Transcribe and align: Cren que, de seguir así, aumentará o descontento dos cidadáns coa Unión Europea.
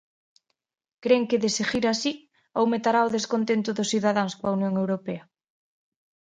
Cren 1.03 1.23
que, 1.29 1.37
de 1.43 1.49
seguir 1.57 1.85
así, 1.87 2.11
aumentará 2.59 2.99
o 3.07 3.13
descontento 3.17 3.69
dos 3.77 3.89
cidadáns 3.93 4.33
coa 4.39 4.55
Unión 4.57 4.73
Europea. 4.83 5.23